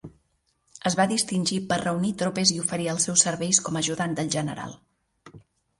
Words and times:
Es 0.89 0.95
va 0.99 1.05
distingir 1.11 1.59
per 1.73 1.79
reunir 1.83 2.13
tropes 2.23 2.55
i 2.57 2.59
oferir 2.65 2.91
els 2.95 3.07
seus 3.09 3.27
serveis 3.29 3.61
com 3.69 3.79
a 3.81 3.87
ajudant 3.87 4.21
de 4.23 4.31
general. 4.39 4.77